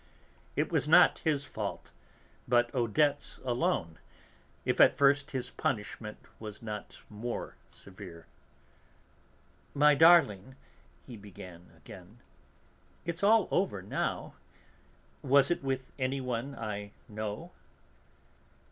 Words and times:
It 0.55 0.71
was 0.71 0.87
not 0.87 1.19
his 1.19 1.45
fault, 1.45 1.91
but 2.47 2.73
Odette's 2.73 3.39
alone, 3.45 3.99
if 4.65 4.81
at 4.81 4.97
first 4.97 5.29
his 5.29 5.51
punishment 5.51 6.17
was 6.39 6.63
not 6.63 6.97
more 7.07 7.53
severe. 7.69 8.25
"My 9.75 9.93
darling," 9.93 10.55
he 11.05 11.17
began 11.17 11.69
again, 11.77 12.17
"it's 13.05 13.21
all 13.21 13.47
over 13.51 13.83
now; 13.83 14.33
was 15.21 15.51
it 15.51 15.61
with 15.63 15.93
anyone 15.99 16.55
I 16.55 16.93
know?" 17.07 17.51